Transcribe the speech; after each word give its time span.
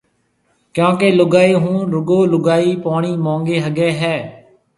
ڪيونڪہ 0.75 1.09
لُگائي 1.19 1.53
هون 1.63 1.79
رُگو 1.93 2.19
لُگائي 2.33 2.71
پوڻِي 2.83 3.13
مونگي 3.25 3.57
هگھيَََ 3.65 3.89
هيَ۔ 4.01 4.15